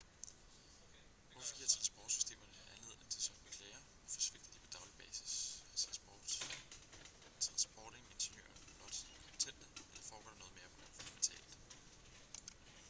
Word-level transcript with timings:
hvorfor 1.31 1.55
giver 1.57 1.67
transportsystemerne 1.75 2.57
anledning 2.75 3.09
til 3.13 3.21
sådanne 3.23 3.51
klager 3.57 3.81
hvorfor 3.99 4.21
svigter 4.27 4.51
de 4.53 4.59
på 4.65 4.69
daglig 4.75 4.95
basis 5.03 5.31
er 5.73 5.77
transportingeniører 5.77 6.65
blot 8.67 8.95
inkompetente 9.13 9.83
eller 9.91 10.05
foregår 10.09 10.29
der 10.31 10.37
noget 10.43 10.53
mere 10.59 10.69
fundamentalt 10.97 11.53